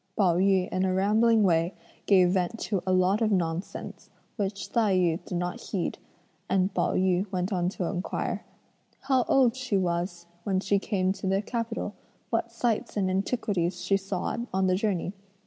[0.17, 1.75] Pao yü in a rambling way
[2.07, 5.99] gave vent to a lot of nonsense, which Tai yü did not heed,
[6.49, 8.43] and Pao yü went on to inquire:
[9.01, 11.93] "How old she was when she came to the capital?
[12.31, 15.13] what sights and antiquities she saw on the journey?